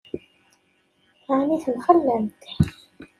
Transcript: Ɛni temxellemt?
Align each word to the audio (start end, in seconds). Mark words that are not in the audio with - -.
Ɛni 1.37 1.57
temxellemt? 1.63 2.41